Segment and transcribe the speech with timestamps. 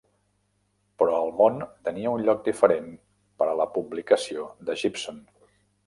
[1.01, 2.91] Però el món tenia un lloc diferent
[3.43, 5.27] per a la publicació de Gibson.